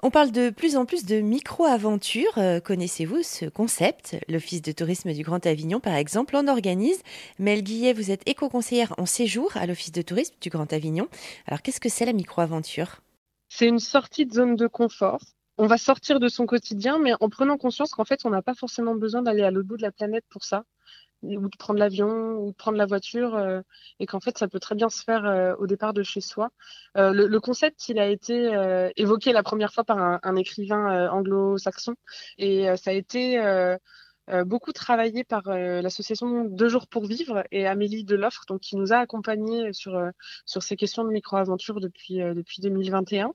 [0.00, 2.38] On parle de plus en plus de micro-aventures.
[2.38, 4.16] Euh, connaissez-vous ce concept?
[4.28, 7.02] L'Office de tourisme du Grand Avignon, par exemple, en organise.
[7.40, 11.08] Mel Guillet, vous êtes éco-conseillère en séjour à l'Office de tourisme du Grand Avignon.
[11.48, 13.00] Alors, qu'est-ce que c'est la micro-aventure?
[13.48, 15.20] C'est une sortie de zone de confort.
[15.56, 18.54] On va sortir de son quotidien, mais en prenant conscience qu'en fait, on n'a pas
[18.54, 20.62] forcément besoin d'aller à l'autre bout de la planète pour ça
[21.22, 23.60] ou de prendre l'avion ou de prendre la voiture euh,
[23.98, 26.50] et qu'en fait ça peut très bien se faire euh, au départ de chez soi.
[26.96, 28.52] Euh, le, le, concept il a été
[28.96, 31.94] évoqué la première fois par un, un écrivain anglo-saxon
[32.36, 33.40] et ça a été
[34.44, 38.98] beaucoup travaillé par l'association Deux jours pour vivre et Amélie Deloffre donc qui nous a
[38.98, 39.98] accompagnés sur
[40.44, 43.32] sur ces questions de micro-aventure depuis depuis 2021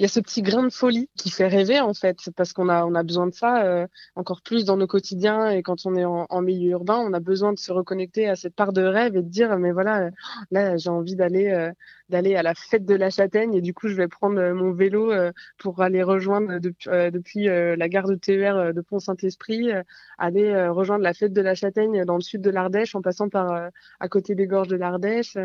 [0.00, 2.70] il y a ce petit grain de folie qui fait rêver en fait, parce qu'on
[2.70, 3.86] a on a besoin de ça euh,
[4.16, 7.52] encore plus dans nos quotidiens et quand on est en, milieu urbain, on a besoin
[7.52, 10.08] de se reconnecter à cette part de rêve et de dire mais voilà
[10.50, 11.70] là j'ai envie d'aller euh,
[12.10, 14.72] d'aller à la fête de la Châtaigne et du coup je vais prendre euh, mon
[14.72, 15.12] vélo
[15.58, 19.70] pour aller rejoindre depuis la gare de TER de Pont-Saint-Esprit,
[20.18, 23.70] aller rejoindre la fête de la Châtaigne dans le sud de l'Ardèche en passant par
[24.00, 25.36] à côté des gorges de l'Ardèche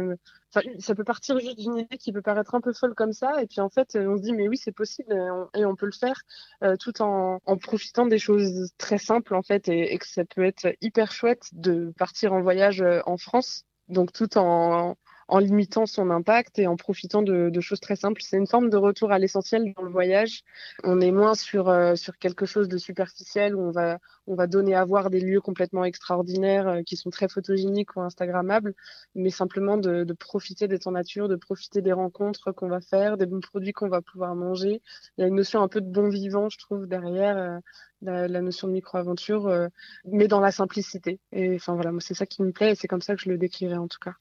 [0.80, 3.48] ça peut partir juste d'une idée qui peut paraître un peu folle comme ça, et
[3.48, 5.14] puis en fait, on se dit mais oui, c'est possible
[5.54, 6.22] et on, peut le faire
[6.64, 10.24] euh, tout en, en, profitant des choses très simples en fait, et, et, que ça
[10.26, 14.96] peut être hyper chouette de partir en voyage euh, en France, donc tout en,
[15.28, 18.22] en limitant son impact et en profitant de, de choses très simples.
[18.22, 20.44] C'est une forme de retour à l'essentiel dans le voyage.
[20.84, 24.46] On est moins sur, euh, sur quelque chose de superficiel où on va, on va
[24.46, 28.76] donner à voir des lieux complètement extraordinaires euh, qui sont très photogéniques ou instagrammables,
[29.16, 33.18] mais simplement de, de profiter d'être en nature, de profiter des rencontres qu'on va faire,
[33.18, 34.82] des bons produits qu'on va pouvoir manger.
[35.18, 37.38] Il y a une notion un peu de bon vivant, je trouve, derrière.
[37.38, 37.60] Euh,
[38.02, 39.70] la, notion de micro-aventure,
[40.06, 41.20] mais dans la simplicité.
[41.32, 43.30] Et enfin voilà, moi c'est ça qui me plaît et c'est comme ça que je
[43.30, 44.14] le décrirais en tout cas.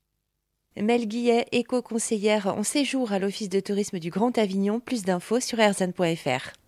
[0.76, 4.80] Mel Guillet, éco-conseillère en séjour à l'Office de tourisme du Grand Avignon.
[4.80, 6.63] Plus d'infos sur erzan.fr.